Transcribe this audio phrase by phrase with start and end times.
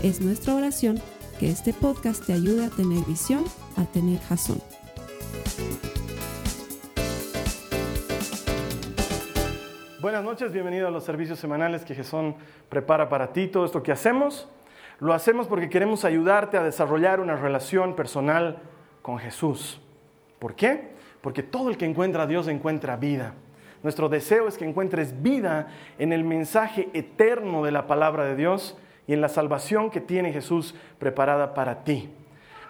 [0.00, 1.00] Es nuestra oración
[1.40, 3.42] que este podcast te ayude a tener visión,
[3.76, 4.62] a tener jazón.
[10.00, 12.34] Buenas noches, bienvenido a los servicios semanales que Jesús
[12.68, 13.48] prepara para ti.
[13.48, 14.48] Todo esto que hacemos,
[15.00, 18.58] lo hacemos porque queremos ayudarte a desarrollar una relación personal
[19.02, 19.80] con Jesús.
[20.38, 20.90] ¿Por qué?
[21.20, 23.34] Porque todo el que encuentra a Dios encuentra vida.
[23.82, 25.66] Nuestro deseo es que encuentres vida
[25.98, 28.76] en el mensaje eterno de la palabra de Dios
[29.08, 32.10] y en la salvación que tiene Jesús preparada para ti.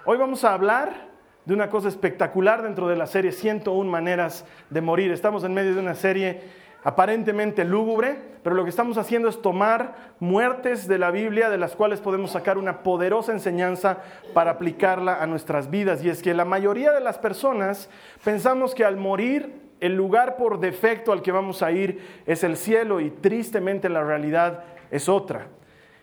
[0.06, 1.08] Hoy vamos a hablar
[1.45, 5.11] de una cosa espectacular dentro de la serie 101 maneras de morir.
[5.11, 6.41] Estamos en medio de una serie
[6.84, 11.75] aparentemente lúgubre, pero lo que estamos haciendo es tomar muertes de la Biblia de las
[11.75, 13.98] cuales podemos sacar una poderosa enseñanza
[14.33, 16.05] para aplicarla a nuestras vidas.
[16.05, 17.91] Y es que la mayoría de las personas
[18.23, 22.56] pensamos que al morir el lugar por defecto al que vamos a ir es el
[22.56, 25.48] cielo y tristemente la realidad es otra.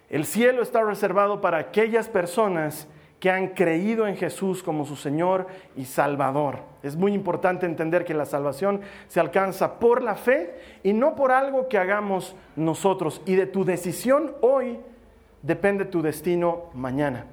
[0.09, 2.87] El cielo está reservado para aquellas personas
[3.19, 6.59] que han creído en Jesús como su Señor y Salvador.
[6.83, 11.31] Es muy importante entender que la salvación se alcanza por la fe y no por
[11.31, 13.21] algo que hagamos nosotros.
[13.25, 14.79] Y de tu decisión hoy
[15.41, 17.25] depende tu destino mañana.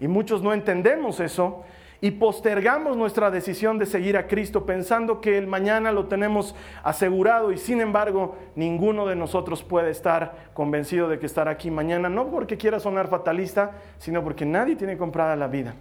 [0.00, 1.64] Y muchos no entendemos eso
[2.00, 6.54] y postergamos nuestra decisión de seguir a Cristo pensando que el mañana lo tenemos
[6.84, 12.08] asegurado y sin embargo ninguno de nosotros puede estar convencido de que estar aquí mañana,
[12.08, 15.74] no porque quiera sonar fatalista, sino porque nadie tiene comprada la vida.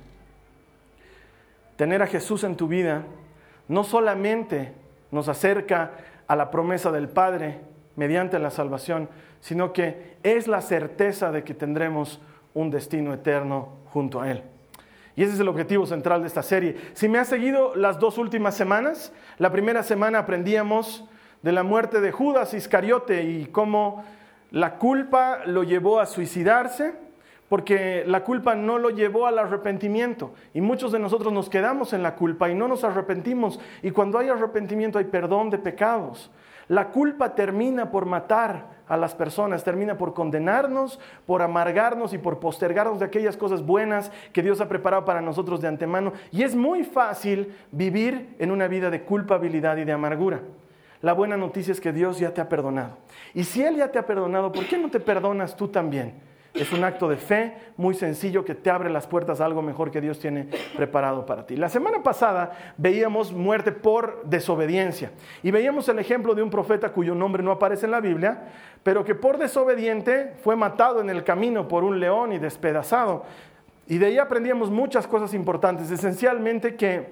[1.76, 3.04] Tener a Jesús en tu vida
[3.68, 4.74] no solamente
[5.12, 5.92] nos acerca
[6.28, 7.60] a la promesa del Padre
[7.96, 9.08] mediante la salvación,
[9.40, 12.20] sino que es la certeza de que tendremos
[12.56, 14.44] un destino eterno junto a Él.
[15.18, 16.78] Y ese es el objetivo central de esta serie.
[16.94, 21.06] Si me has seguido las dos últimas semanas, la primera semana aprendíamos
[21.42, 24.06] de la muerte de Judas Iscariote y cómo
[24.52, 26.94] la culpa lo llevó a suicidarse,
[27.50, 30.36] porque la culpa no lo llevó al arrepentimiento.
[30.54, 33.60] Y muchos de nosotros nos quedamos en la culpa y no nos arrepentimos.
[33.82, 36.30] Y cuando hay arrepentimiento hay perdón de pecados.
[36.68, 42.40] La culpa termina por matar a las personas, termina por condenarnos, por amargarnos y por
[42.40, 46.14] postergarnos de aquellas cosas buenas que Dios ha preparado para nosotros de antemano.
[46.32, 50.42] Y es muy fácil vivir en una vida de culpabilidad y de amargura.
[51.02, 52.98] La buena noticia es que Dios ya te ha perdonado.
[53.34, 56.16] Y si Él ya te ha perdonado, ¿por qué no te perdonas tú también?
[56.60, 59.92] Es un acto de fe muy sencillo que te abre las puertas a algo mejor
[59.92, 61.56] que Dios tiene preparado para ti.
[61.56, 65.12] La semana pasada veíamos muerte por desobediencia
[65.44, 68.46] y veíamos el ejemplo de un profeta cuyo nombre no aparece en la Biblia,
[68.82, 73.24] pero que por desobediente fue matado en el camino por un león y despedazado.
[73.88, 77.12] Y de ahí aprendíamos muchas cosas importantes, esencialmente que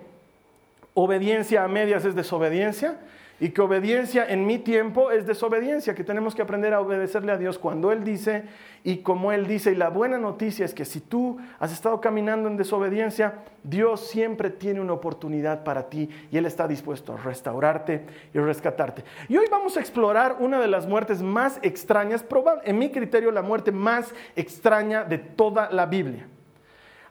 [0.96, 2.98] obediencia a medias es desobediencia
[3.40, 7.38] y que obediencia en mi tiempo es desobediencia, que tenemos que aprender a obedecerle a
[7.38, 8.44] Dios cuando Él dice
[8.84, 9.72] y como Él dice.
[9.72, 14.50] Y la buena noticia es que si tú has estado caminando en desobediencia, Dios siempre
[14.50, 19.03] tiene una oportunidad para ti y Él está dispuesto a restaurarte y rescatarte.
[19.28, 22.25] Y hoy vamos a explorar una de las muertes más extrañas,
[22.63, 26.28] en mi criterio la muerte más extraña de toda la Biblia.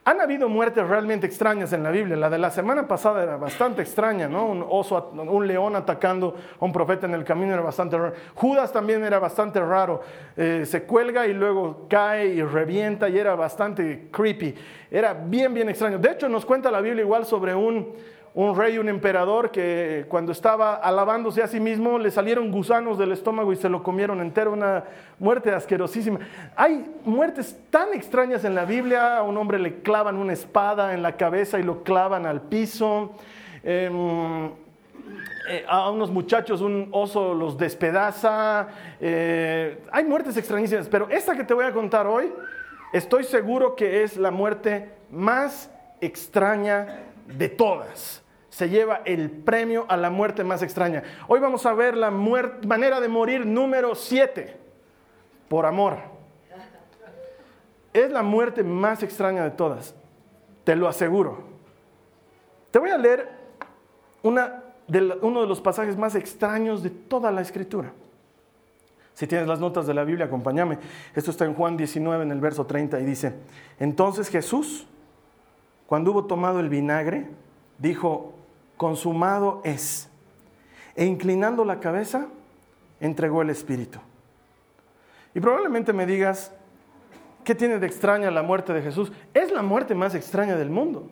[0.07, 2.15] Han habido muertes realmente extrañas en la Biblia.
[2.15, 4.45] La de la semana pasada era bastante extraña, ¿no?
[4.45, 8.13] Un oso, un león atacando a un profeta en el camino era bastante raro.
[8.35, 10.01] Judas también era bastante raro.
[10.37, 14.53] Eh, se cuelga y luego cae y revienta y era bastante creepy.
[14.91, 15.97] Era bien, bien extraño.
[15.97, 17.95] De hecho, nos cuenta la Biblia igual sobre un
[18.35, 23.13] un rey, un emperador que cuando estaba alabándose a sí mismo le salieron gusanos del
[23.13, 24.83] estómago y se lo comieron entero, una
[25.19, 26.19] muerte asquerosísima.
[26.57, 31.01] Hay muertes tan extrañas en la Biblia, a un hombre le clavan una espada en
[31.01, 33.15] la cabeza y lo clavan al piso.
[33.63, 34.47] Em,
[35.47, 38.67] eh, a unos muchachos un oso los despedaza.
[38.99, 42.33] Eh, hay muertes extrañísimas, pero esta que te voy a contar hoy,
[42.91, 45.71] estoy seguro que es la muerte más
[46.01, 48.24] extraña de todas
[48.55, 51.03] se lleva el premio a la muerte más extraña.
[51.27, 54.55] Hoy vamos a ver la manera de morir número 7,
[55.49, 55.97] por amor.
[57.91, 59.93] Es la muerte más extraña de todas,
[60.63, 61.39] te lo aseguro.
[62.71, 63.27] Te voy a leer
[64.23, 67.91] una de uno de los pasajes más extraños de toda la escritura.
[69.15, 70.79] Si tienes las notas de la Biblia, acompáñame.
[71.13, 73.33] Esto está en Juan 19, en el verso 30, y dice,
[73.79, 74.87] entonces Jesús,
[75.87, 77.27] cuando hubo tomado el vinagre,
[77.79, 78.34] dijo,
[78.77, 80.09] consumado es.
[80.95, 82.27] E inclinando la cabeza,
[82.99, 83.99] entregó el Espíritu.
[85.33, 86.51] Y probablemente me digas,
[87.43, 89.11] ¿qué tiene de extraña la muerte de Jesús?
[89.33, 91.09] Es la muerte más extraña del mundo.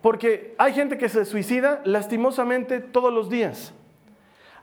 [0.00, 3.72] Porque hay gente que se suicida lastimosamente todos los días.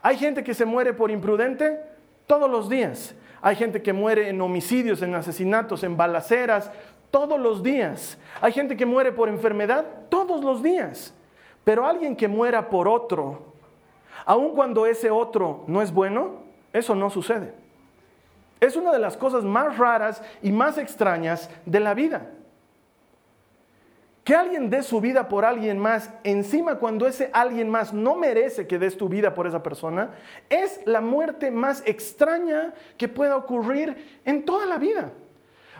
[0.00, 1.80] Hay gente que se muere por imprudente
[2.26, 3.14] todos los días.
[3.42, 6.70] Hay gente que muere en homicidios, en asesinatos, en balaceras,
[7.10, 8.18] todos los días.
[8.40, 11.12] Hay gente que muere por enfermedad todos los días.
[11.64, 13.52] Pero alguien que muera por otro,
[14.24, 16.42] aun cuando ese otro no es bueno,
[16.72, 17.54] eso no sucede.
[18.60, 22.30] Es una de las cosas más raras y más extrañas de la vida.
[24.24, 28.68] Que alguien dé su vida por alguien más, encima cuando ese alguien más no merece
[28.68, 30.10] que des tu vida por esa persona,
[30.48, 35.10] es la muerte más extraña que pueda ocurrir en toda la vida.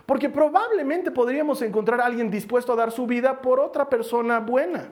[0.07, 4.91] Porque probablemente podríamos encontrar a alguien dispuesto a dar su vida por otra persona buena.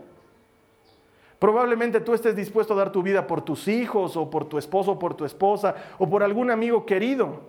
[1.41, 4.93] Probablemente tú estés dispuesto a dar tu vida por tus hijos o por tu esposo
[4.93, 7.41] o por tu esposa o por algún amigo querido.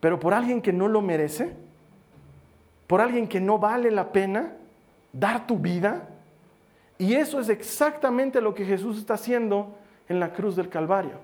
[0.00, 1.56] Pero por alguien que no lo merece,
[2.86, 4.52] por alguien que no vale la pena,
[5.14, 6.08] dar tu vida.
[6.98, 9.74] Y eso es exactamente lo que Jesús está haciendo
[10.06, 11.20] en la cruz del Calvario.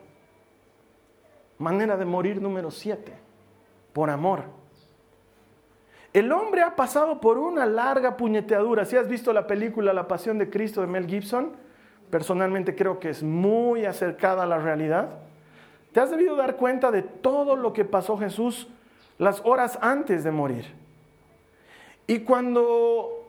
[1.59, 3.13] Manera de morir número siete,
[3.93, 4.45] por amor.
[6.15, 8.87] El hombre ha pasado por una larga puñeteadura.
[8.87, 11.66] Si has visto la película La Pasión de Cristo de Mel Gibson,
[12.11, 15.11] personalmente creo que es muy acercada a la realidad.
[15.93, 18.69] Te has debido dar cuenta de todo lo que pasó Jesús
[19.19, 20.67] las horas antes de morir.
[22.07, 23.25] Y cuando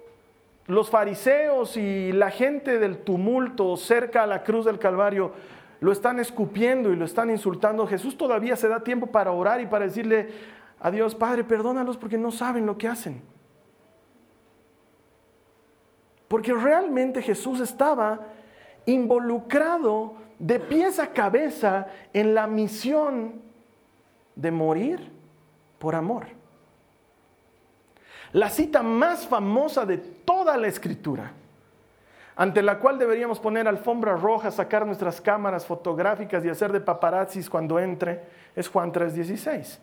[0.67, 5.31] los fariseos y la gente del tumulto cerca a la cruz del Calvario
[5.79, 9.67] lo están escupiendo y lo están insultando, Jesús todavía se da tiempo para orar y
[9.67, 10.29] para decirle
[10.79, 13.21] a Dios, Padre, perdónalos porque no saben lo que hacen.
[16.27, 18.19] Porque realmente Jesús estaba
[18.87, 23.41] involucrado de pies a cabeza en la misión
[24.35, 25.11] de morir
[25.77, 26.37] por amor
[28.33, 31.31] la cita más famosa de toda la escritura,
[32.35, 37.49] ante la cual deberíamos poner alfombra roja, sacar nuestras cámaras fotográficas y hacer de paparazzis
[37.49, 38.21] cuando entre,
[38.55, 39.79] es Juan 3.16.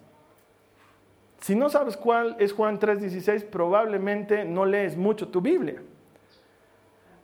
[1.40, 5.82] Si no sabes cuál es Juan 3.16, probablemente no lees mucho tu Biblia.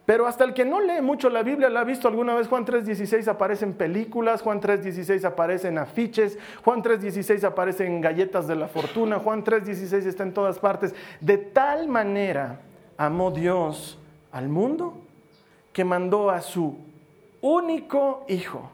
[0.06, 2.48] Pero hasta el que no lee mucho la Biblia la ha visto alguna vez.
[2.48, 8.48] Juan 3.16 aparece en películas, Juan 3.16 aparece en afiches, Juan 3.16 aparece en galletas
[8.48, 10.94] de la fortuna, Juan 3.16 está en todas partes.
[11.20, 12.60] De tal manera
[12.96, 13.98] amó Dios
[14.32, 14.94] al mundo
[15.72, 16.76] que mandó a su
[17.40, 18.70] único Hijo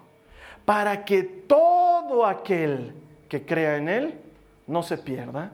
[0.64, 2.94] para que todo aquel
[3.28, 4.20] que crea en Él
[4.66, 5.52] no se pierda,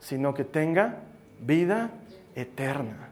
[0.00, 0.96] sino que tenga
[1.40, 1.90] vida
[2.34, 3.09] eterna.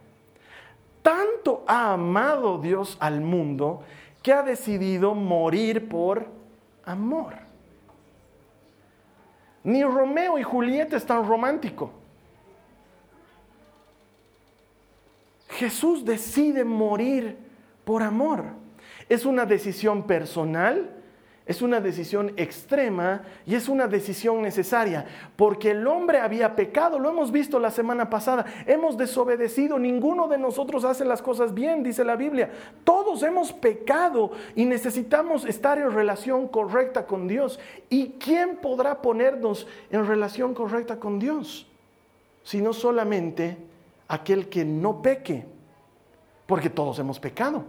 [1.03, 3.83] Tanto ha amado Dios al mundo
[4.23, 6.27] que ha decidido morir por
[6.85, 7.35] amor.
[9.65, 11.93] Ni Romeo y Julieta es tan romántico.
[15.51, 17.37] Jesús decide morir
[17.85, 18.45] por amor.
[19.09, 20.98] Es una decisión personal
[21.49, 27.09] es una decisión extrema y es una decisión necesaria, porque el hombre había pecado, lo
[27.09, 32.05] hemos visto la semana pasada, hemos desobedecido, ninguno de nosotros hace las cosas bien, dice
[32.05, 32.51] la Biblia,
[32.85, 37.59] todos hemos pecado y necesitamos estar en relación correcta con Dios.
[37.89, 41.67] ¿Y quién podrá ponernos en relación correcta con Dios?
[42.43, 43.57] Sino solamente
[44.07, 45.47] aquel que no peque,
[46.45, 47.65] porque todos hemos pecado.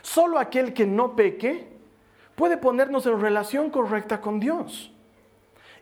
[0.00, 1.75] Solo aquel que no peque
[2.36, 4.92] puede ponernos en relación correcta con Dios.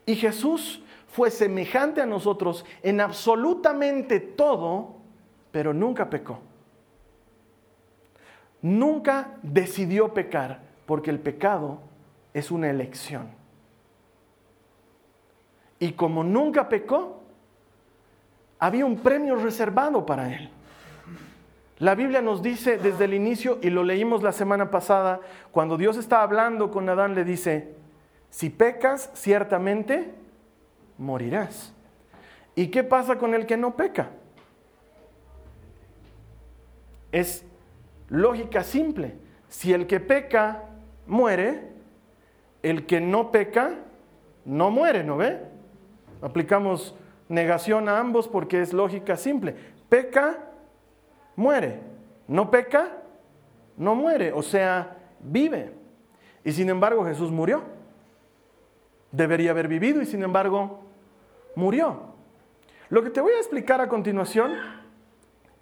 [0.07, 4.97] Y Jesús fue semejante a nosotros en absolutamente todo,
[5.51, 6.41] pero nunca pecó.
[8.63, 11.81] Nunca decidió pecar, porque el pecado
[12.33, 13.29] es una elección.
[15.79, 17.21] Y como nunca pecó,
[18.59, 20.51] había un premio reservado para él.
[21.79, 25.97] La Biblia nos dice desde el inicio, y lo leímos la semana pasada, cuando Dios
[25.97, 27.75] está hablando con Adán, le dice,
[28.31, 30.15] si pecas, ciertamente
[30.99, 31.73] morirás.
[32.55, 34.11] ¿Y qué pasa con el que no peca?
[37.11, 37.45] Es
[38.09, 39.17] lógica simple.
[39.49, 40.63] Si el que peca
[41.07, 41.73] muere,
[42.63, 43.75] el que no peca
[44.45, 45.41] no muere, ¿no ve?
[46.23, 46.95] Aplicamos
[47.29, 49.55] negación a ambos porque es lógica simple.
[49.89, 50.39] Peca,
[51.37, 51.81] muere.
[52.29, 53.03] No peca,
[53.77, 54.33] no muere.
[54.33, 55.73] O sea, vive.
[56.45, 57.63] Y sin embargo Jesús murió.
[59.13, 60.81] debería haber vivido y sin embargo
[61.55, 62.15] murió.
[62.89, 64.53] Lo que te voy a explicar a continuación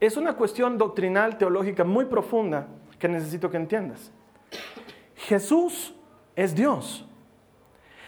[0.01, 2.67] es una cuestión doctrinal, teológica muy profunda
[2.99, 4.11] que necesito que entiendas.
[5.17, 5.95] Jesús
[6.35, 7.07] es Dios.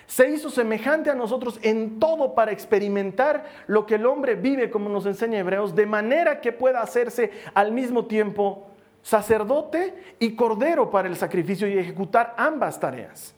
[0.06, 4.88] Se hizo semejante a nosotros en todo para experimentar lo que el hombre vive, como
[4.88, 8.68] nos enseña Hebreos, de manera que pueda hacerse al mismo tiempo
[9.02, 13.34] sacerdote y cordero para el sacrificio y ejecutar ambas tareas.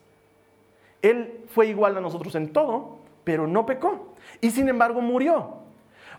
[1.01, 4.13] Él fue igual a nosotros en todo, pero no pecó.
[4.41, 5.57] Y sin embargo murió.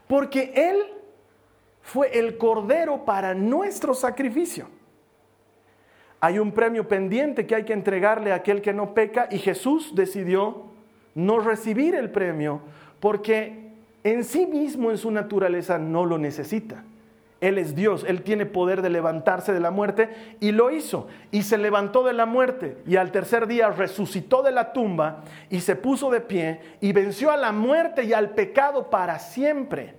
[0.06, 0.78] Porque Él
[1.82, 4.68] fue el cordero para nuestro sacrificio.
[6.20, 9.94] Hay un premio pendiente que hay que entregarle a aquel que no peca y Jesús
[9.94, 10.64] decidió
[11.14, 12.60] no recibir el premio
[13.00, 13.72] porque
[14.04, 16.84] en sí mismo en su naturaleza no lo necesita.
[17.40, 20.08] Él es Dios, Él tiene poder de levantarse de la muerte
[20.40, 21.06] y lo hizo.
[21.30, 25.60] Y se levantó de la muerte y al tercer día resucitó de la tumba y
[25.60, 29.94] se puso de pie y venció a la muerte y al pecado para siempre.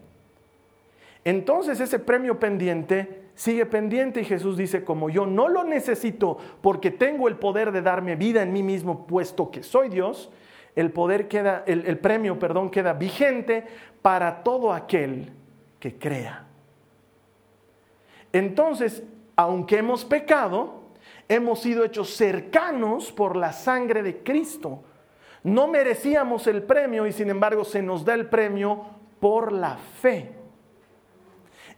[1.24, 6.92] Entonces ese premio pendiente sigue pendiente y Jesús dice, como yo no lo necesito porque
[6.92, 10.30] tengo el poder de darme vida en mí mismo, puesto que soy Dios,
[10.76, 13.64] el poder queda, el, el premio, perdón, queda vigente
[14.02, 15.32] para todo aquel
[15.80, 16.48] que crea.
[18.34, 19.04] Entonces,
[19.38, 20.82] aunque hemos pecado,
[21.30, 24.84] hemos sido hechos cercanos por la sangre de Cristo.
[25.44, 28.84] No merecíamos el premio y sin embargo se nos da el premio
[29.22, 30.39] por la fe.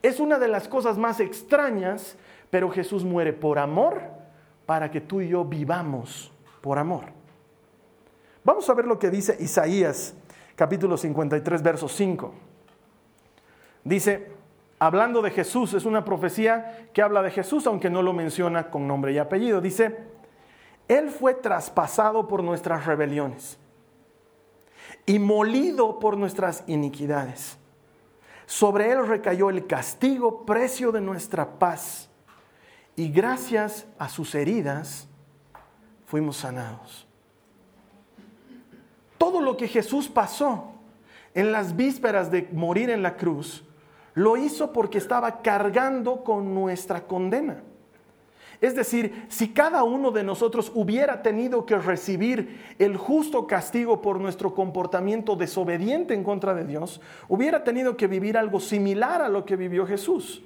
[0.02, 2.16] Es una de las cosas más extrañas,
[2.50, 4.02] pero Jesús muere por amor
[4.66, 6.32] para que tú y yo vivamos
[6.62, 7.06] por amor.
[8.44, 10.16] Vamos a ver lo que dice Isaías
[10.56, 12.34] capítulo 53, verso 5.
[13.84, 14.32] Dice,
[14.80, 18.88] hablando de Jesús, es una profecía que habla de Jesús, aunque no lo menciona con
[18.88, 19.62] nombre y apellido.
[19.62, 19.98] Dice,
[20.88, 23.58] Él fue traspasado por nuestras rebeliones
[25.06, 27.58] y molido por nuestras iniquidades.
[28.52, 32.10] Sobre Él recayó el castigo, precio de nuestra paz,
[32.98, 35.08] y gracias a sus heridas
[36.06, 37.08] fuimos sanados.
[39.18, 40.74] Todo lo que Jesús pasó
[41.34, 43.64] en las vísperas de morir en la cruz,
[44.16, 47.64] lo hizo porque estaba cargando con nuestra condena.
[48.62, 54.20] Es decir, si cada uno de nosotros hubiera tenido que recibir el justo castigo por
[54.20, 59.46] nuestro comportamiento desobediente en contra de Dios, hubiera tenido que vivir algo similar a lo
[59.46, 60.44] que vivió Jesús.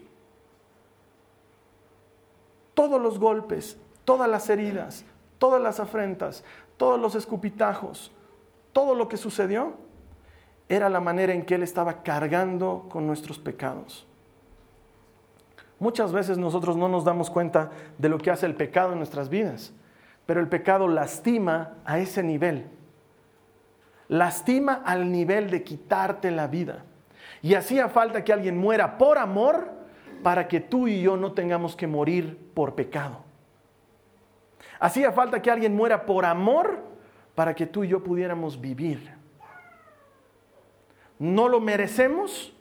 [2.74, 5.04] Todos los golpes, todas las heridas,
[5.38, 6.46] todas las afrentas,
[6.78, 8.14] todos los escupitajos,
[8.72, 9.74] todo lo que sucedió
[10.70, 14.08] era la manera en que Él estaba cargando con nuestros pecados.
[15.80, 19.30] Muchas veces nosotros no nos damos cuenta de lo que hace el pecado en nuestras
[19.30, 19.74] vidas,
[20.26, 22.68] pero el pecado lastima a ese nivel.
[24.08, 26.86] Lastima al nivel de quitarte la vida.
[27.42, 29.70] Y hacía falta que alguien muera por amor
[30.24, 33.24] para que tú y yo no tengamos que morir por pecado.
[34.80, 36.80] Hacía falta que alguien muera por amor
[37.36, 39.14] para que tú y yo pudiéramos vivir.
[41.20, 42.54] No lo merecemos,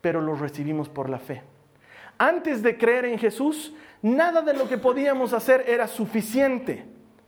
[0.00, 1.42] pero lo recibimos por la fe.
[2.18, 6.86] Antes de creer en Jesús, nada de lo que podíamos hacer era suficiente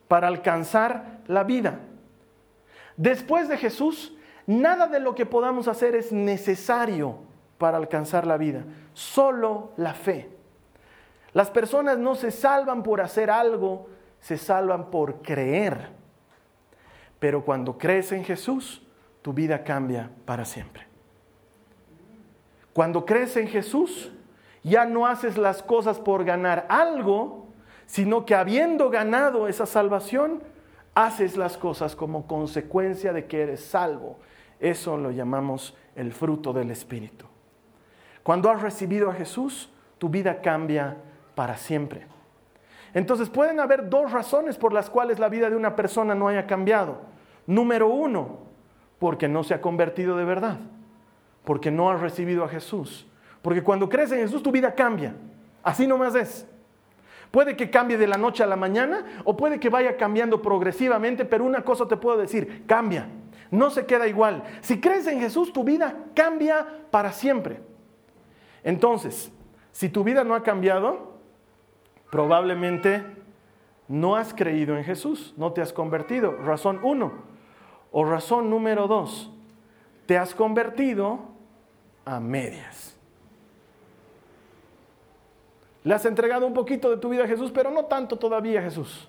[0.08, 1.80] para alcanzar la vida.
[2.96, 4.14] Después de Jesús,
[4.46, 7.18] nada de lo que podamos hacer es necesario
[7.58, 8.64] para alcanzar la vida,
[8.94, 10.30] solo la fe.
[11.32, 13.88] Las personas no se salvan por hacer algo,
[14.20, 15.90] se salvan por creer.
[17.18, 18.82] Pero cuando crees en Jesús,
[19.22, 20.86] tu vida cambia para siempre.
[22.72, 24.10] Cuando crees en Jesús,
[24.62, 27.48] ya no haces las cosas por ganar algo,
[27.86, 30.42] sino que habiendo ganado esa salvación,
[30.94, 34.18] haces las cosas como consecuencia de que eres salvo.
[34.60, 37.26] Eso lo llamamos el fruto del Espíritu.
[38.22, 40.96] Cuando has recibido a Jesús, tu vida cambia
[41.34, 42.06] para siempre.
[42.94, 46.46] Entonces pueden haber dos razones por las cuales la vida de una persona no haya
[46.46, 47.00] cambiado.
[47.46, 48.40] Número uno,
[48.98, 50.58] porque no se ha convertido de verdad,
[51.44, 53.07] porque no ha recibido a Jesús.
[53.42, 55.14] Porque cuando crees en Jesús tu vida cambia,
[55.62, 56.46] así nomás es.
[57.30, 61.24] Puede que cambie de la noche a la mañana o puede que vaya cambiando progresivamente,
[61.24, 63.08] pero una cosa te puedo decir, cambia,
[63.50, 64.44] no se queda igual.
[64.60, 67.60] Si crees en Jesús tu vida cambia para siempre.
[68.64, 69.30] Entonces,
[69.72, 71.18] si tu vida no ha cambiado,
[72.10, 73.02] probablemente
[73.88, 76.32] no has creído en Jesús, no te has convertido.
[76.32, 77.12] Razón uno.
[77.90, 79.32] O razón número dos,
[80.06, 81.20] te has convertido
[82.04, 82.87] a medias.
[85.88, 89.08] Le has entregado un poquito de tu vida a Jesús, pero no tanto todavía Jesús.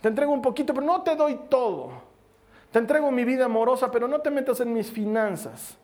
[0.00, 1.90] Te entrego un poquito, pero no te doy todo.
[2.72, 5.76] Te entrego mi vida amorosa, pero no te metas en mis finanzas.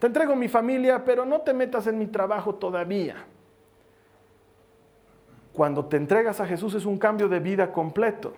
[0.00, 3.24] Te entrego mi familia, pero no te metas en mi trabajo todavía.
[5.52, 8.34] Cuando te entregas a Jesús es un cambio de vida completo.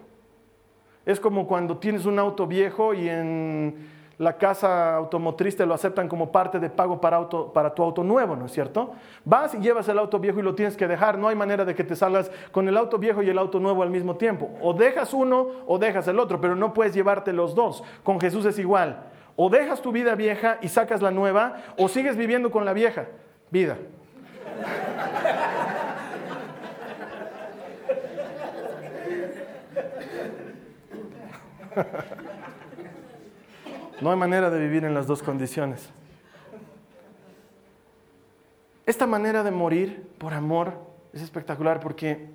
[1.06, 3.88] Es como cuando tienes un auto viejo y en
[4.18, 8.46] la casa automotriz te lo aceptan como parte de pago para, tu auto nuevo, ¿no
[8.46, 8.92] es cierto?
[9.24, 11.18] Vas y llevas el auto viejo y lo tienes que dejar.
[11.18, 13.82] No hay manera de que te salgas con el auto viejo y el auto nuevo
[13.82, 14.50] al mismo tiempo.
[14.60, 17.82] O dejas uno o dejas el otro, pero no puedes llevarte los dos.
[18.02, 19.04] Con Jesús es igual.
[19.36, 23.06] O dejas tu vida vieja y sacas la nueva, o sigues viviendo con la vieja
[23.50, 23.76] vida.
[34.02, 35.88] No hay manera de vivir en las dos condiciones.
[38.84, 40.74] Esta manera de morir por amor
[41.12, 42.26] es espectacular porque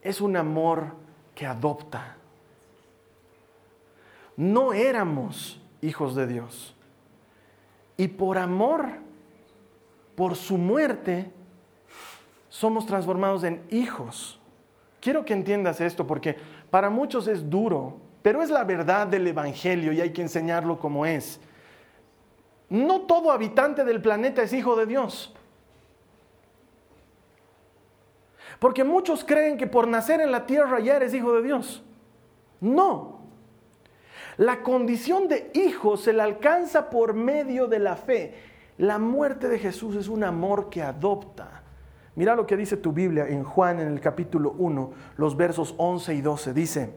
[0.00, 0.94] es un amor
[1.34, 2.16] que adopta.
[4.34, 6.74] No éramos hijos de Dios.
[7.98, 8.88] Y por amor,
[10.16, 11.30] por su muerte,
[12.48, 14.40] somos transformados en hijos.
[15.02, 16.38] Quiero que entiendas esto porque
[16.70, 21.06] para muchos es duro pero es la verdad del Evangelio y hay que enseñarlo como
[21.06, 21.40] es.
[22.68, 25.34] No todo habitante del planeta es hijo de Dios.
[28.58, 31.82] Porque muchos creen que por nacer en la tierra ya eres hijo de Dios.
[32.60, 33.20] No.
[34.36, 38.34] La condición de hijo se la alcanza por medio de la fe.
[38.78, 41.62] La muerte de Jesús es un amor que adopta.
[42.14, 46.14] Mira lo que dice tu Biblia en Juan en el capítulo 1, los versos 11
[46.14, 46.52] y 12.
[46.52, 46.94] Dice,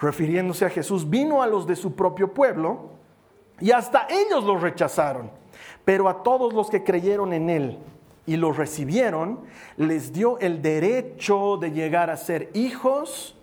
[0.00, 2.90] refiriéndose a Jesús, vino a los de su propio pueblo
[3.60, 5.30] y hasta ellos lo rechazaron.
[5.84, 7.78] Pero a todos los que creyeron en Él
[8.26, 9.40] y lo recibieron,
[9.76, 13.36] les dio el derecho de llegar a ser hijos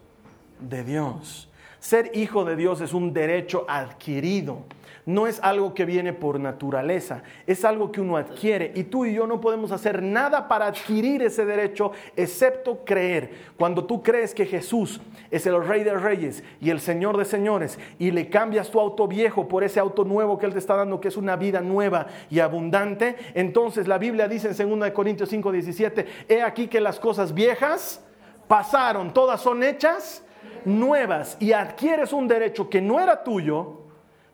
[0.60, 1.50] de Dios.
[1.80, 4.64] Ser hijo de Dios es un derecho adquirido
[5.08, 8.74] no es algo que viene por naturaleza, es algo que uno adquiere.
[8.76, 13.32] Y tú y yo no podemos hacer nada para adquirir ese derecho excepto creer.
[13.58, 15.00] Cuando tú crees que Jesús
[15.32, 19.08] es el Rey de Reyes y el Señor de Señores y le cambias tu auto
[19.08, 22.08] viejo por ese auto nuevo que Él te está dando, que es una vida nueva
[22.30, 27.00] y abundante, entonces la Biblia dice en 2 Corintios 5, 17, he aquí que las
[27.00, 28.04] cosas viejas
[28.50, 30.22] pasaron, todas son hechas
[30.66, 33.87] nuevas y adquieres un derecho que no era tuyo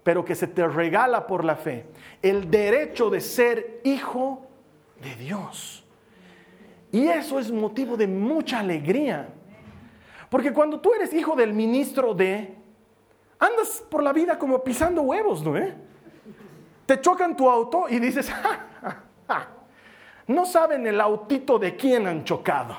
[0.04, 1.86] pero que se te regala por la fe,
[2.22, 4.46] el derecho de ser hijo
[5.02, 5.84] de Dios.
[6.92, 9.30] Y eso es motivo de mucha alegría.
[10.30, 12.56] Porque cuando tú eres hijo del ministro de,
[13.40, 15.58] andas por la vida como pisando huevos, ¿no?
[15.58, 15.74] Eh?
[16.86, 18.32] Te chocan tu auto y dices,
[20.28, 22.76] no saben el autito de quién han chocado.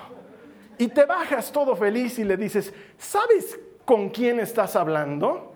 [0.77, 5.54] Y te bajas todo feliz y le dices, ¿sabes con quién estás hablando?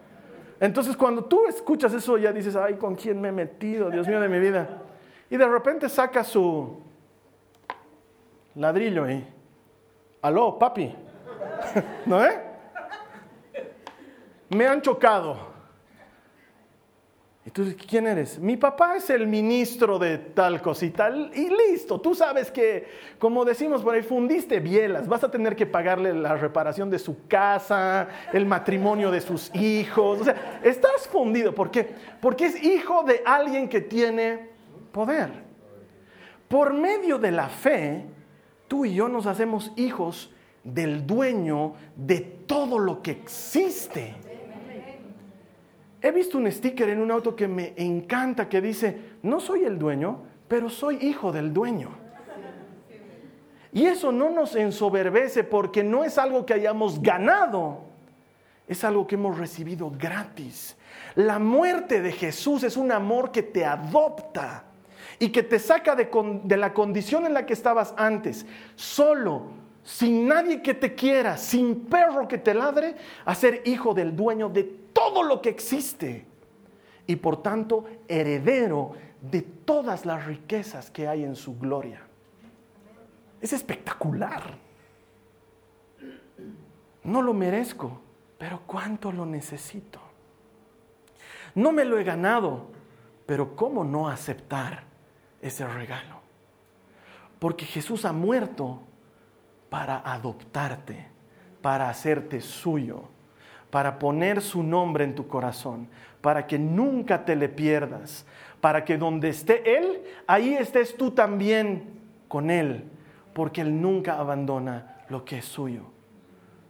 [0.60, 3.90] Entonces cuando tú escuchas eso ya dices, ay, ¿con quién me he metido?
[3.90, 4.82] Dios mío de mi vida.
[5.30, 6.80] Y de repente saca su
[8.54, 9.24] ladrillo y,
[10.22, 10.94] aló, papi,
[12.06, 12.42] ¿no eh?
[14.50, 15.57] Me han chocado.
[17.48, 18.38] Entonces, ¿quién eres?
[18.38, 21.08] Mi papá es el ministro de tal cosita.
[21.08, 22.86] Y listo, tú sabes que,
[23.18, 25.08] como decimos por ahí, fundiste bielas.
[25.08, 30.20] Vas a tener que pagarle la reparación de su casa, el matrimonio de sus hijos.
[30.20, 31.54] O sea, estás fundido.
[31.54, 31.88] ¿Por qué?
[32.20, 34.50] Porque es hijo de alguien que tiene
[34.92, 35.30] poder.
[36.48, 38.04] Por medio de la fe,
[38.68, 40.30] tú y yo nos hacemos hijos
[40.64, 44.16] del dueño de todo lo que existe.
[46.00, 49.78] He visto un sticker en un auto que me encanta que dice, no soy el
[49.78, 51.90] dueño, pero soy hijo del dueño.
[53.72, 57.82] Y eso no nos ensoberbece porque no es algo que hayamos ganado,
[58.66, 60.76] es algo que hemos recibido gratis.
[61.14, 64.64] La muerte de Jesús es un amor que te adopta
[65.18, 66.08] y que te saca de,
[66.44, 69.50] de, la condición en la que estabas antes, solo,
[69.82, 74.48] sin nadie que te quiera, sin perro que te ladre, a ser hijo del dueño
[74.48, 76.26] de todo lo que existe
[77.06, 82.02] y por tanto heredero de todas las riquezas que hay en su gloria.
[83.40, 84.58] Es espectacular.
[87.04, 88.00] No lo merezco,
[88.36, 90.00] pero cuánto lo necesito.
[91.54, 92.66] No me lo he ganado,
[93.26, 94.84] pero ¿cómo no aceptar
[95.40, 96.20] ese regalo?
[97.38, 98.82] Porque Jesús ha muerto
[99.70, 101.08] para adoptarte,
[101.62, 103.08] para hacerte suyo
[103.70, 105.88] para poner su nombre en tu corazón,
[106.20, 108.26] para que nunca te le pierdas,
[108.60, 112.84] para que donde esté Él, ahí estés tú también con Él,
[113.34, 115.82] porque Él nunca abandona lo que es suyo.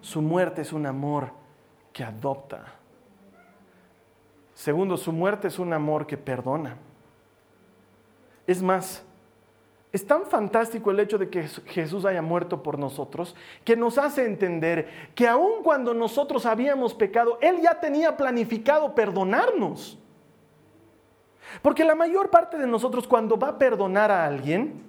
[0.00, 1.32] Su muerte es un amor
[1.92, 2.64] que adopta.
[4.54, 6.76] Segundo, su muerte es un amor que perdona.
[8.46, 9.04] Es más,
[9.92, 14.26] es tan fantástico el hecho de que Jesús haya muerto por nosotros que nos hace
[14.26, 19.98] entender que aun cuando nosotros habíamos pecado, Él ya tenía planificado perdonarnos.
[21.62, 24.88] Porque la mayor parte de nosotros cuando va a perdonar a alguien,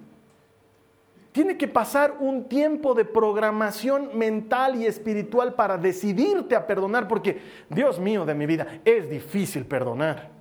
[1.32, 7.40] tiene que pasar un tiempo de programación mental y espiritual para decidirte a perdonar, porque
[7.70, 10.39] Dios mío de mi vida, es difícil perdonar.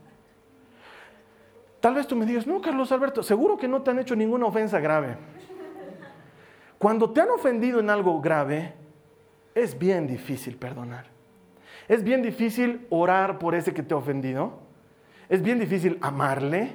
[1.80, 4.46] Tal vez tú me digas, no, Carlos Alberto, seguro que no te han hecho ninguna
[4.46, 5.16] ofensa grave.
[6.78, 8.74] Cuando te han ofendido en algo grave,
[9.54, 11.06] es bien difícil perdonar.
[11.88, 14.60] Es bien difícil orar por ese que te ha ofendido.
[15.28, 16.72] Es bien difícil amarle,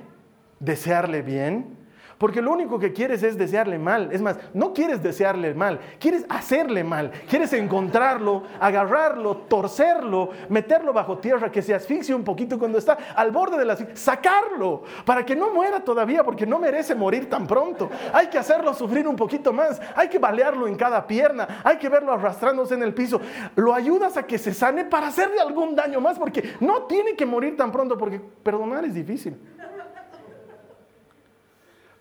[0.60, 1.78] desearle bien.
[2.18, 4.10] Porque lo único que quieres es desearle mal.
[4.12, 7.12] Es más, no quieres desearle mal, quieres hacerle mal.
[7.30, 13.32] Quieres encontrarlo, agarrarlo, torcerlo, meterlo bajo tierra, que se asfixie un poquito cuando está al
[13.32, 17.90] borde de la sacarlo para que no muera todavía, porque no merece morir tan pronto.
[18.14, 21.90] Hay que hacerlo sufrir un poquito más, hay que balearlo en cada pierna, hay que
[21.90, 23.20] verlo arrastrándose en el piso.
[23.56, 27.26] Lo ayudas a que se sane para hacerle algún daño más, porque no tiene que
[27.26, 29.38] morir tan pronto, porque perdonar es difícil.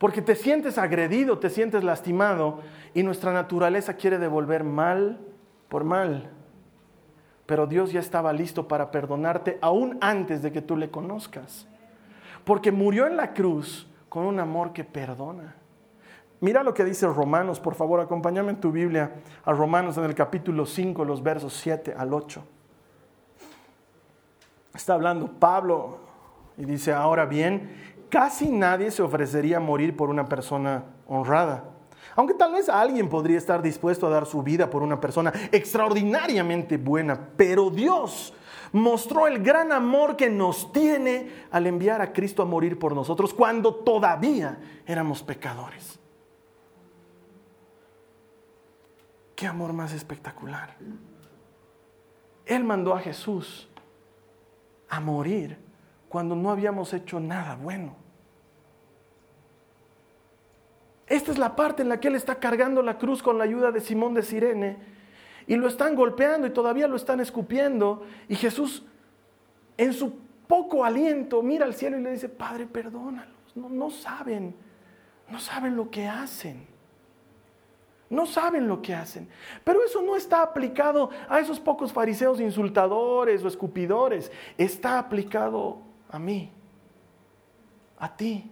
[0.02, 2.58] Porque te sientes agredido, te sientes lastimado
[2.92, 5.20] y nuestra naturaleza quiere devolver mal
[5.68, 6.28] por mal.
[7.46, 11.68] Pero Dios ya estaba listo para perdonarte aún antes de que tú le conozcas.
[12.44, 15.54] Porque murió en la cruz con un amor que perdona.
[16.40, 19.12] Mira lo que dice Romanos, por favor, acompáñame en tu Biblia
[19.44, 22.44] a Romanos en el capítulo 5, los versos 7 al 8.
[24.74, 26.00] Está hablando Pablo
[26.56, 31.64] y dice, ahora bien, casi nadie se ofrecería a morir por una persona honrada.
[32.14, 36.76] Aunque tal vez alguien podría estar dispuesto a dar su vida por una persona extraordinariamente
[36.76, 38.34] buena, pero Dios
[38.72, 43.32] mostró el gran amor que nos tiene al enviar a Cristo a morir por nosotros
[43.32, 45.98] cuando todavía éramos pecadores.
[49.34, 50.76] Qué amor más espectacular.
[52.44, 53.70] Él mandó a Jesús
[54.90, 55.71] a morir
[56.12, 57.96] cuando no habíamos hecho nada bueno.
[61.06, 63.72] Esta es la parte en la que él está cargando la cruz con la ayuda
[63.72, 64.76] de Simón de Sirene.
[65.46, 68.02] Y lo están golpeando y todavía lo están escupiendo.
[68.28, 68.84] Y Jesús,
[69.78, 73.56] en su poco aliento, mira al cielo y le dice, Padre, perdónalos.
[73.56, 74.54] No, no saben,
[75.30, 76.66] no saben lo que hacen.
[78.10, 79.30] No saben lo que hacen.
[79.64, 84.30] Pero eso no está aplicado a esos pocos fariseos insultadores o escupidores.
[84.58, 86.52] Está aplicado a mí,
[87.98, 88.48] a ti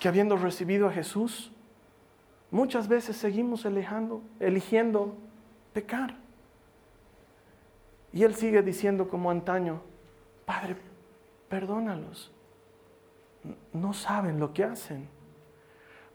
[0.00, 1.52] que habiendo recibido a Jesús,
[2.50, 5.14] muchas veces seguimos eligiendo
[5.74, 6.16] pecar.
[8.12, 9.82] Y Él sigue diciendo como antaño,
[10.46, 10.76] Padre,
[11.50, 12.32] perdónalos.
[13.74, 15.06] No saben lo que hacen.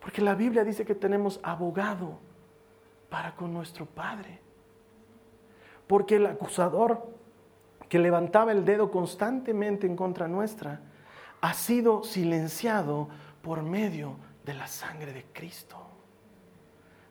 [0.00, 2.18] Porque la Biblia dice que tenemos abogado
[3.08, 4.40] para con nuestro Padre.
[5.86, 7.15] Porque el acusador
[7.88, 10.80] que levantaba el dedo constantemente en contra nuestra
[11.40, 13.08] ha sido silenciado
[13.42, 15.76] por medio de la sangre de Cristo.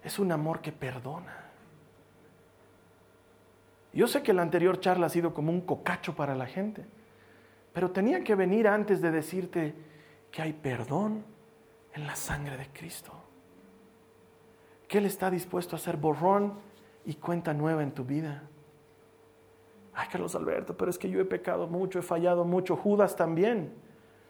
[0.04, 1.46] Es un amor que perdona.
[3.94, 6.86] Yo sé que la anterior charla ha sido como un cocacho para la gente,
[7.72, 9.74] pero tenía que venir antes de decirte
[10.32, 11.24] que hay perdón
[11.94, 13.14] en la sangre de Cristo.
[14.90, 16.60] Que Él está dispuesto a hacer borrón
[17.06, 18.44] y cuenta nueva en tu vida.
[19.96, 22.76] Ay, Carlos Alberto, pero es que yo he pecado mucho, he fallado mucho.
[22.76, 23.74] Judas también.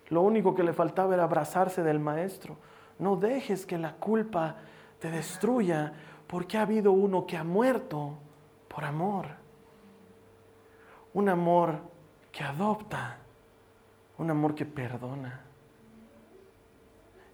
[0.09, 2.57] Lo único que le faltaba era abrazarse del maestro.
[2.99, 4.57] No dejes que la culpa
[4.99, 5.93] te destruya
[6.27, 8.19] porque ha habido uno que ha muerto
[8.67, 9.25] por amor.
[11.13, 11.79] Un amor
[12.31, 13.17] que adopta,
[14.19, 15.41] un amor que perdona.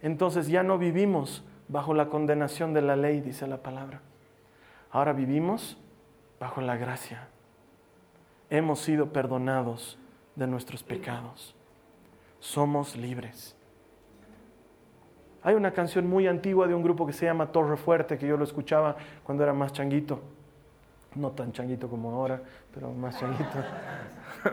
[0.00, 4.00] Entonces ya no vivimos bajo la condenación de la ley, dice la palabra.
[4.90, 5.76] Ahora vivimos
[6.40, 7.28] bajo la gracia.
[8.52, 9.98] Hemos sido perdonados
[10.36, 11.56] de nuestros pecados
[12.42, 13.56] somos libres.
[15.44, 18.36] Hay una canción muy antigua de un grupo que se llama Torre Fuerte, que yo
[18.36, 20.20] lo escuchaba cuando era más changuito.
[21.14, 22.42] No tan changuito como ahora,
[22.74, 23.44] pero más changuito.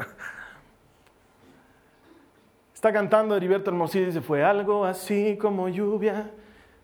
[2.75, 6.29] Está cantando Heriberto Hermosillo y dice, fue algo así como lluvia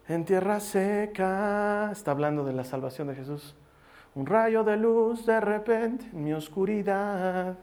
[0.08, 1.92] en tierra seca.
[1.92, 3.56] Está hablando de la salvación de Jesús.
[4.16, 7.58] Un rayo de luz de repente en mi oscuridad.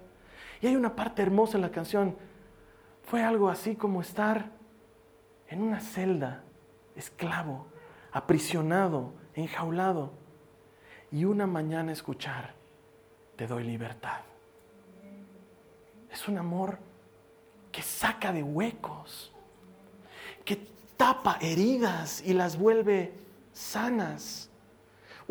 [0.61, 2.17] Y hay una parte hermosa en la canción
[3.05, 4.51] fue algo así como estar
[5.49, 6.43] en una celda,
[6.97, 7.67] esclavo,
[8.11, 10.12] aprisionado, enjaulado,
[11.11, 12.55] y una mañana escuchar,
[13.37, 14.21] te doy libertad.
[16.11, 16.79] Es un amor
[17.71, 19.31] que saca de huecos,
[20.45, 20.57] que
[20.97, 23.12] tapa heridas y las vuelve
[23.53, 24.49] sanas.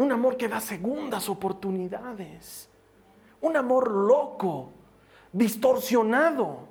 [0.02, 2.68] Un amor que da segundas oportunidades.
[3.40, 4.72] Un amor loco,
[5.32, 6.70] distorsionado.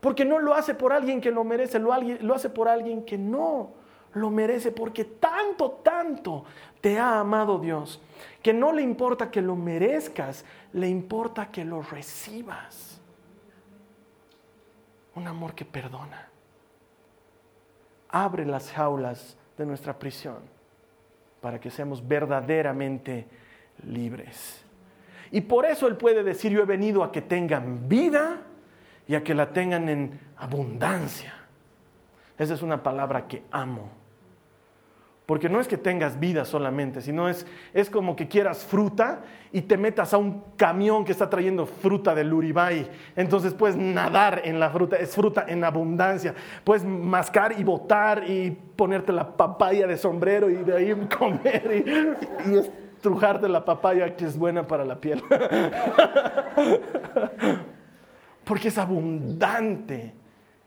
[0.00, 1.92] Porque no lo hace por alguien que lo merece, lo,
[2.34, 3.74] hace por alguien que no
[4.14, 4.72] lo merece.
[4.72, 6.44] Porque tanto, tanto
[6.80, 8.02] te ha amado Dios,
[8.42, 13.00] que no le importa que lo merezcas, le importa que lo recibas.
[15.14, 16.28] Un amor que perdona.
[18.08, 20.59] Abre las jaulas de nuestra prisión
[21.40, 23.26] para que seamos verdaderamente
[23.86, 24.64] libres.
[25.30, 28.42] Y por eso Él puede decir, yo he venido a que tengan vida
[29.06, 31.34] y a que la tengan en abundancia.
[32.38, 33.99] Esa es una palabra que amo.
[35.30, 39.20] Porque no es que tengas vida solamente, sino es, es como que quieras fruta
[39.52, 42.90] y te metas a un camión que está trayendo fruta del Uribay.
[43.14, 46.34] Entonces puedes nadar en la fruta, es fruta en abundancia.
[46.64, 52.50] Puedes mascar y botar y ponerte la papaya de sombrero y de ahí comer y,
[52.50, 52.58] y
[52.96, 55.22] estrujarte la papaya que es buena para la piel.
[58.42, 60.12] Porque es abundante,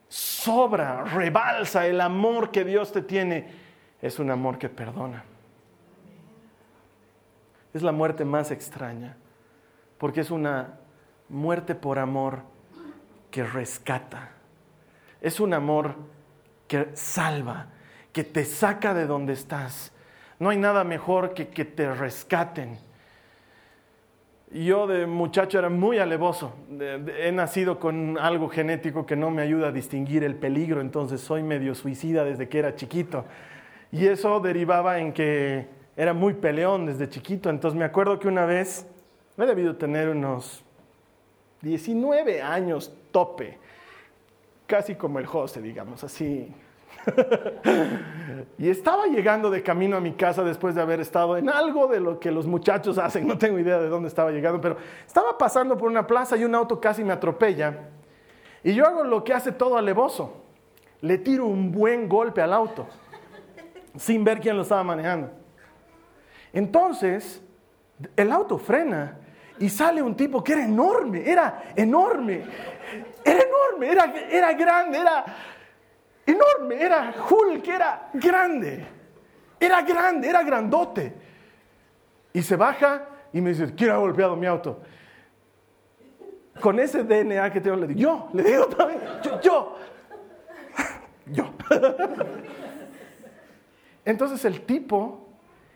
[0.08, 3.62] sobra, rebalsa el amor que Dios te tiene
[4.04, 5.24] es un amor que perdona.
[7.74, 9.16] Es la muerte más extraña,
[9.98, 10.78] porque es una
[11.30, 12.40] muerte por amor
[13.32, 14.32] que rescata.
[15.22, 15.96] Es un amor
[16.68, 17.68] que salva,
[18.12, 19.94] que te saca de donde estás.
[20.38, 22.78] No hay nada mejor que que te rescaten.
[24.52, 26.54] Yo de muchacho era muy alevoso.
[27.18, 31.42] He nacido con algo genético que no me ayuda a distinguir el peligro, entonces soy
[31.42, 33.24] medio suicida desde que era chiquito.
[33.94, 37.52] Y eso derivaba en que era muy peleón desde chiquito.
[37.52, 38.88] Entonces me acuerdo que una vez,
[39.38, 40.64] me he debido tener unos
[41.62, 43.60] 19 años tope,
[44.66, 46.52] casi como el José, digamos, así.
[48.58, 52.00] y estaba llegando de camino a mi casa después de haber estado en algo de
[52.00, 54.76] lo que los muchachos hacen, no tengo idea de dónde estaba llegando, pero
[55.06, 57.90] estaba pasando por una plaza y un auto casi me atropella.
[58.64, 60.42] Y yo hago lo que hace todo alevoso,
[61.02, 62.88] le tiro un buen golpe al auto
[63.98, 65.32] sin ver quién lo estaba manejando.
[66.52, 67.42] Entonces,
[68.16, 69.18] el auto frena
[69.60, 72.44] y sale un tipo que era enorme, era enorme,
[73.24, 75.26] era enorme, era, era grande, era
[76.26, 78.86] enorme, era Hulk, era grande,
[79.60, 81.14] era grande, era grandote.
[82.34, 84.82] Y se baja y me dice, ¿quién ha golpeado mi auto?
[86.60, 89.78] Con ese DNA que tengo, le digo, yo, le digo también, yo, yo,
[91.28, 91.54] yo.
[94.06, 95.28] Entonces el tipo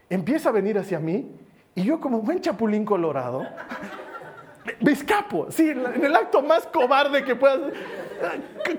[0.09, 1.31] empieza a venir hacia mí
[1.75, 3.43] y yo como buen chapulín colorado
[4.79, 7.59] me escapo, sí, en el acto más cobarde que puedas.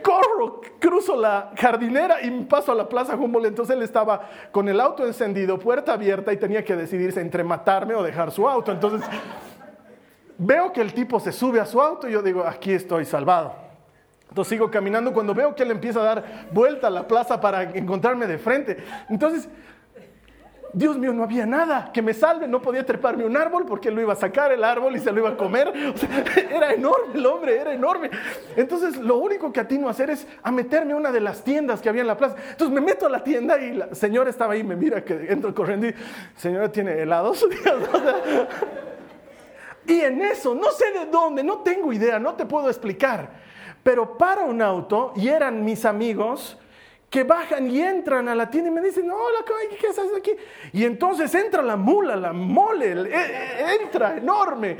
[0.02, 3.46] Corro, cruzo la jardinera y paso a la Plaza Humboldt.
[3.46, 7.94] Entonces él estaba con el auto encendido, puerta abierta y tenía que decidirse entre matarme
[7.94, 8.72] o dejar su auto.
[8.72, 9.08] Entonces
[10.36, 13.67] veo que el tipo se sube a su auto y yo digo, aquí estoy salvado.
[14.28, 17.62] Entonces sigo caminando cuando veo que él empieza a dar vuelta a la plaza para
[17.62, 18.76] encontrarme de frente.
[19.08, 19.48] Entonces,
[20.72, 22.46] Dios mío, no había nada que me salve.
[22.46, 25.20] No podía treparme un árbol porque lo iba a sacar el árbol y se lo
[25.20, 25.72] iba a comer.
[26.50, 28.10] era enorme el hombre, era enorme.
[28.54, 31.80] Entonces, lo único que atino a hacer es a meterme a una de las tiendas
[31.80, 32.36] que había en la plaza.
[32.50, 35.54] Entonces, me meto a la tienda y la señora estaba ahí, me mira que entro
[35.54, 35.94] corriendo y,
[36.36, 37.46] señora, ¿tiene helados?
[39.86, 43.47] y en eso, no sé de dónde, no tengo idea, no te puedo explicar
[43.88, 46.58] pero para un auto y eran mis amigos
[47.08, 49.38] que bajan y entran a la tienda y me dicen, hola,
[49.80, 50.32] ¿qué haces aquí?
[50.74, 54.76] Y entonces entra la mula, la mole, e, e, entra enorme.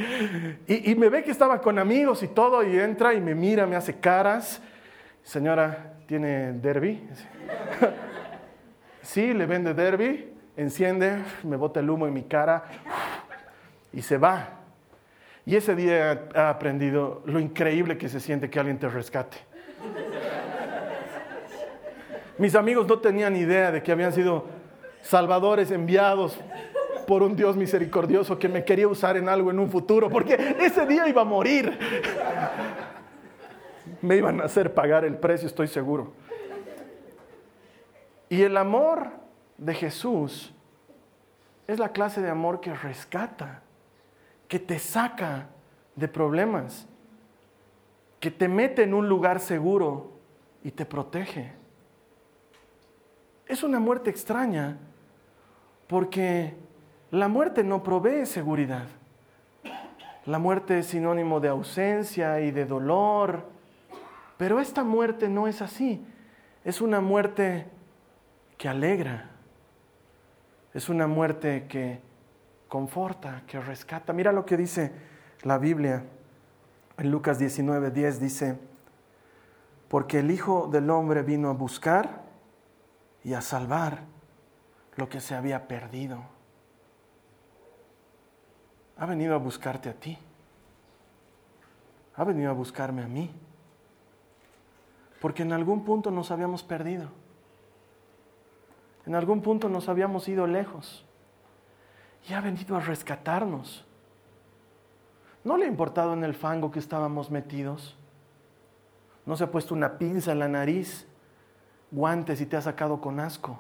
[0.67, 3.67] Y, y, me ve que estaba con amigos y todo, y entra y me mira,
[3.67, 4.61] me hace caras.
[5.23, 7.09] Señora, ¿tiene derby?
[9.01, 12.63] sí, le vende derby, enciende, me bota el humo en mi cara
[13.91, 14.58] y se va.
[15.49, 19.39] Y ese día he aprendido lo increíble que se siente que alguien te rescate.
[22.37, 24.45] Mis amigos no tenían idea de que habían sido
[25.01, 26.39] salvadores enviados
[27.07, 30.85] por un Dios misericordioso que me quería usar en algo en un futuro, porque ese
[30.85, 31.79] día iba a morir.
[34.03, 36.13] Me iban a hacer pagar el precio, estoy seguro.
[38.29, 39.13] Y el amor
[39.57, 40.53] de Jesús
[41.67, 43.63] es la clase de amor que rescata
[44.49, 45.49] que te saca
[45.95, 46.87] de problemas,
[48.19, 50.13] que te mete en un lugar seguro
[50.65, 51.53] y te protege.
[53.47, 54.79] Es una muerte extraña
[55.87, 56.55] porque
[57.11, 58.89] la muerte no provee seguridad.
[60.27, 63.45] La muerte es sinónimo de ausencia y de dolor,
[64.37, 66.05] pero esta muerte no es así.
[66.65, 67.67] Es una muerte
[68.59, 69.31] que alegra,
[70.75, 72.01] es una muerte que
[72.69, 74.13] conforta, que rescata.
[74.13, 74.93] Mira lo que dice
[75.43, 76.05] la Biblia
[76.99, 78.59] en Lucas 19, 10 dice,
[79.89, 82.23] porque el Hijo del Hombre vino a buscar
[83.23, 84.03] y a salvar
[84.97, 86.23] lo que se había perdido.
[88.97, 90.19] Ha venido a buscarte a ti.
[92.17, 93.31] Ha venido a buscarme a mí.
[95.21, 97.09] Porque en algún punto nos habíamos perdido.
[99.07, 101.08] En algún punto nos habíamos ido lejos.
[102.27, 103.85] Y ha venido a rescatarnos.
[105.45, 107.97] ¿No le ha importado en el fango que estábamos metidos?
[109.25, 111.07] ¿No se ha puesto una pinza en la nariz,
[111.91, 113.59] guantes y te ha sacado con asco?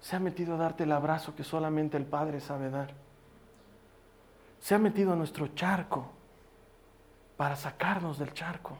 [0.00, 2.94] Se ha metido a darte el abrazo que solamente el Padre sabe dar.
[4.60, 6.10] Se ha metido a nuestro charco
[7.36, 8.76] para sacarnos del charco.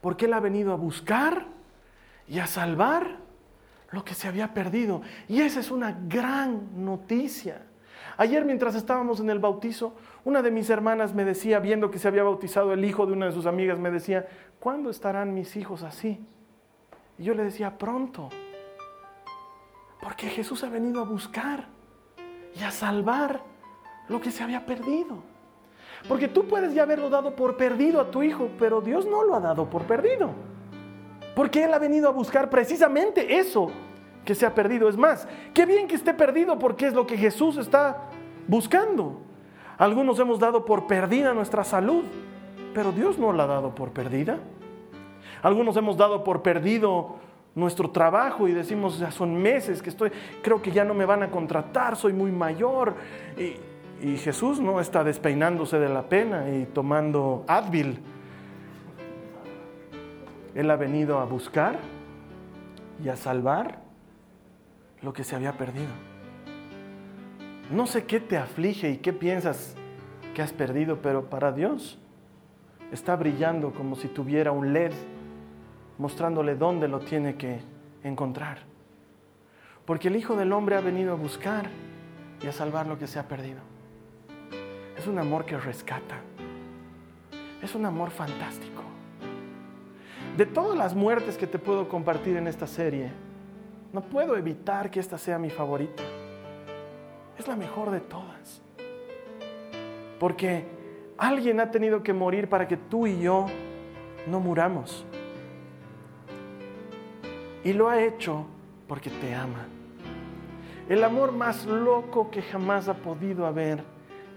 [0.00, 1.46] Porque Él ha venido a buscar
[2.28, 3.18] y a salvar
[3.90, 5.02] lo que se había perdido.
[5.28, 7.62] Y esa es una gran noticia.
[8.18, 9.94] Ayer mientras estábamos en el bautizo,
[10.24, 13.26] una de mis hermanas me decía, viendo que se había bautizado el hijo de una
[13.26, 14.26] de sus amigas, me decía,
[14.58, 16.24] ¿cuándo estarán mis hijos así?
[17.18, 18.30] Y yo le decía, pronto.
[20.00, 21.66] Porque Jesús ha venido a buscar
[22.54, 23.42] y a salvar
[24.08, 25.22] lo que se había perdido.
[26.08, 29.34] Porque tú puedes ya haberlo dado por perdido a tu hijo, pero Dios no lo
[29.34, 30.30] ha dado por perdido.
[31.36, 33.70] Porque Él ha venido a buscar precisamente eso
[34.24, 34.88] que se ha perdido.
[34.88, 38.04] Es más, qué bien que esté perdido porque es lo que Jesús está
[38.48, 39.20] buscando.
[39.76, 42.04] Algunos hemos dado por perdida nuestra salud,
[42.72, 44.38] pero Dios no la ha dado por perdida.
[45.42, 47.16] Algunos hemos dado por perdido
[47.54, 50.10] nuestro trabajo y decimos, ya son meses que estoy,
[50.42, 52.94] creo que ya no me van a contratar, soy muy mayor.
[53.36, 58.00] Y, y Jesús no está despeinándose de la pena y tomando Advil
[60.56, 61.78] él ha venido a buscar
[63.04, 63.80] y a salvar
[65.02, 65.90] lo que se había perdido.
[67.70, 69.76] No sé qué te aflige y qué piensas
[70.34, 71.98] que has perdido, pero para Dios
[72.90, 74.92] está brillando como si tuviera un LED
[75.98, 77.60] mostrándole dónde lo tiene que
[78.02, 78.60] encontrar.
[79.84, 81.68] Porque el Hijo del Hombre ha venido a buscar
[82.42, 83.60] y a salvar lo que se ha perdido.
[84.96, 86.16] Es un amor que rescata.
[87.62, 88.95] Es un amor fantástico.
[90.36, 93.10] De todas las muertes que te puedo compartir en esta serie,
[93.92, 96.02] no puedo evitar que esta sea mi favorita.
[97.38, 98.60] Es la mejor de todas.
[100.20, 100.66] Porque
[101.16, 103.46] alguien ha tenido que morir para que tú y yo
[104.26, 105.06] no muramos.
[107.64, 108.44] Y lo ha hecho
[108.86, 109.66] porque te ama.
[110.90, 113.82] El amor más loco que jamás ha podido haber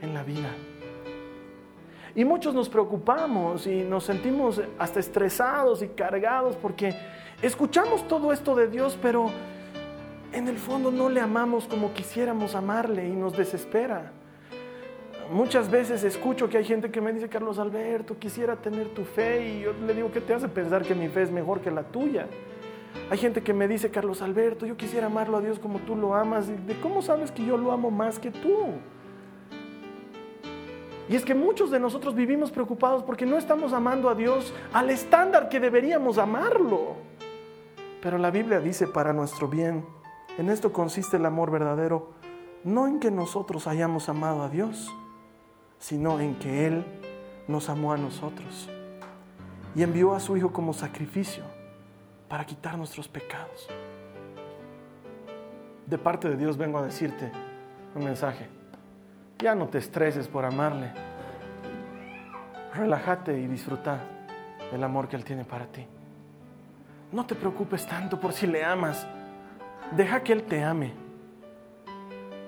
[0.01, 0.49] en la vida.
[2.19, 6.93] Y muchos nos preocupamos y nos sentimos hasta estresados y cargados porque
[7.41, 9.27] escuchamos todo esto de Dios, pero
[10.33, 14.11] en el fondo no le amamos como quisiéramos amarle y nos desespera.
[15.31, 19.47] Muchas veces escucho que hay gente que me dice, Carlos Alberto, quisiera tener tu fe
[19.47, 21.83] y yo le digo, ¿qué te hace pensar que mi fe es mejor que la
[21.83, 22.27] tuya?
[23.09, 26.13] Hay gente que me dice, Carlos Alberto, yo quisiera amarlo a Dios como tú lo
[26.13, 26.49] amas.
[26.49, 28.73] ¿De cómo sabes que yo lo amo más que tú?
[31.09, 34.91] Y es que muchos de nosotros vivimos preocupados porque no estamos amando a Dios al
[34.91, 36.97] estándar que deberíamos amarlo.
[37.99, 39.83] Pero la Biblia dice para nuestro bien,
[40.37, 42.11] en esto consiste el amor verdadero,
[42.63, 44.87] no en que nosotros hayamos amado a Dios,
[45.79, 46.85] sino en que Él
[47.47, 48.69] nos amó a nosotros
[49.75, 51.43] y envió a su Hijo como sacrificio
[52.27, 53.67] para quitar nuestros pecados.
[55.87, 57.31] De parte de Dios vengo a decirte
[57.95, 58.58] un mensaje.
[59.41, 60.91] Ya no te estreses por amarle.
[62.73, 64.01] Relájate y disfruta
[64.69, 65.87] del amor que Él tiene para ti.
[67.13, 69.07] No te preocupes tanto por si le amas.
[69.91, 70.91] Deja que Él te ame.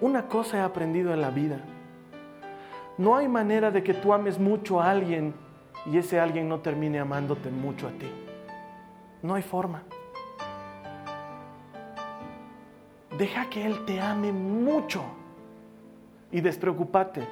[0.01, 1.61] Una cosa he aprendido en la vida.
[2.97, 5.33] No hay manera de que tú ames mucho a alguien
[5.85, 8.11] y ese alguien no termine amándote mucho a ti.
[9.21, 9.83] No hay forma.
[13.17, 15.20] Deja que Él te ame mucho
[16.31, 17.27] y despreocúpate,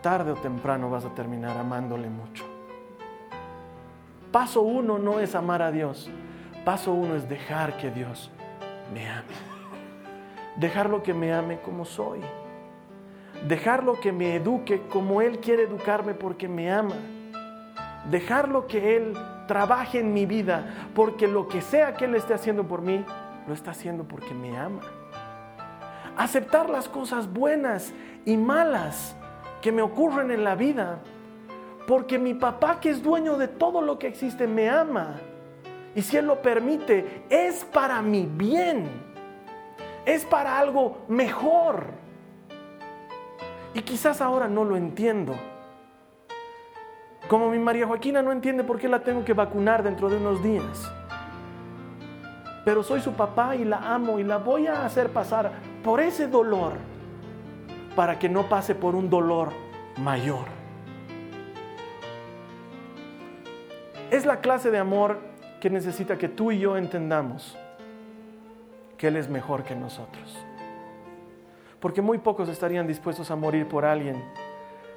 [0.00, 2.44] tarde o temprano vas a terminar amándole mucho.
[4.30, 6.10] Paso uno no es amar a Dios,
[6.64, 8.30] paso uno es dejar que Dios
[8.94, 9.52] me ame.
[10.56, 12.20] Dejarlo que me ame como soy.
[13.46, 16.94] Dejarlo que me eduque como Él quiere educarme porque me ama.
[18.10, 19.14] Dejarlo que Él
[19.46, 23.04] trabaje en mi vida porque lo que sea que Él esté haciendo por mí,
[23.46, 24.80] lo está haciendo porque me ama
[26.22, 27.92] aceptar las cosas buenas
[28.24, 29.16] y malas
[29.60, 31.00] que me ocurren en la vida,
[31.86, 35.16] porque mi papá que es dueño de todo lo que existe me ama.
[35.94, 38.88] Y si Él lo permite, es para mi bien,
[40.04, 41.86] es para algo mejor.
[43.74, 45.34] Y quizás ahora no lo entiendo.
[47.28, 50.42] Como mi María Joaquina no entiende por qué la tengo que vacunar dentro de unos
[50.42, 50.90] días.
[52.64, 56.28] Pero soy su papá y la amo y la voy a hacer pasar por ese
[56.28, 56.72] dolor
[57.96, 59.50] para que no pase por un dolor
[59.98, 60.46] mayor.
[64.10, 65.18] Es la clase de amor
[65.60, 67.56] que necesita que tú y yo entendamos
[68.98, 70.36] que Él es mejor que nosotros.
[71.80, 74.22] Porque muy pocos estarían dispuestos a morir por alguien,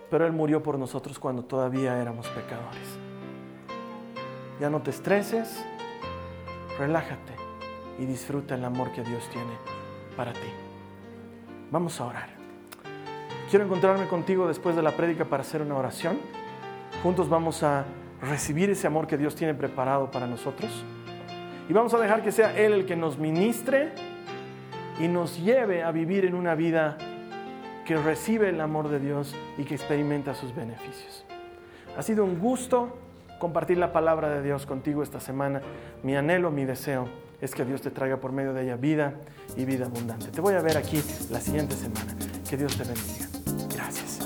[0.09, 2.99] pero Él murió por nosotros cuando todavía éramos pecadores.
[4.59, 5.65] Ya no te estreses,
[6.77, 7.33] relájate
[7.97, 9.53] y disfruta el amor que Dios tiene
[10.15, 10.64] para ti.
[11.71, 12.29] Vamos a orar.
[13.49, 16.17] Quiero encontrarme contigo después de la prédica para hacer una oración.
[17.01, 17.85] Juntos vamos a
[18.21, 20.83] recibir ese amor que Dios tiene preparado para nosotros.
[21.67, 23.93] Y vamos a dejar que sea Él el que nos ministre
[24.99, 26.97] y nos lleve a vivir en una vida
[27.85, 31.25] que recibe el amor de Dios y que experimenta sus beneficios.
[31.97, 32.97] Ha sido un gusto
[33.39, 35.61] compartir la palabra de Dios contigo esta semana.
[36.03, 39.13] Mi anhelo, mi deseo es que Dios te traiga por medio de ella vida
[39.55, 40.27] y vida abundante.
[40.27, 42.15] Te voy a ver aquí la siguiente semana.
[42.49, 43.29] Que Dios te bendiga.
[43.73, 44.19] Gracias.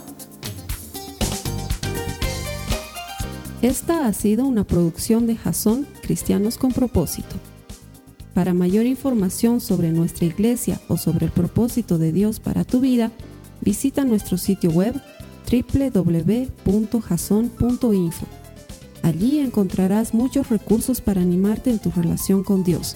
[3.62, 7.36] Esta ha sido una producción de Jason Cristianos con propósito.
[8.34, 13.12] Para mayor información sobre nuestra iglesia o sobre el propósito de Dios para tu vida,
[13.60, 14.96] visita nuestro sitio web
[15.52, 16.56] www.jason.info.
[19.02, 22.96] Allí encontrarás muchos recursos para animarte en tu relación con Dios,